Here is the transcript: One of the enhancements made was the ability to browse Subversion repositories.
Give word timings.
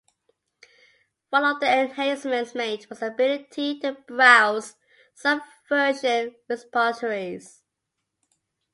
One 1.29 1.43
of 1.45 1.59
the 1.59 1.71
enhancements 1.71 2.55
made 2.55 2.89
was 2.89 3.01
the 3.01 3.09
ability 3.09 3.79
to 3.81 3.93
browse 4.07 4.75
Subversion 5.13 6.33
repositories. 6.49 7.61